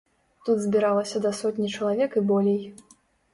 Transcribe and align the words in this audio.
Тут 0.45 0.61
збіралася 0.63 1.21
да 1.25 1.31
сотні 1.41 1.69
чалавек 1.75 2.17
і 2.23 2.25
болей. 2.33 2.59